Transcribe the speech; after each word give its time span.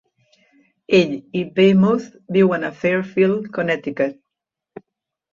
Ell 0.99 1.11
i 1.41 1.43
Weymouth 1.59 2.07
viuen 2.37 2.65
a 2.69 2.71
Fairfield, 2.79 3.45
Connecticut. 3.59 4.17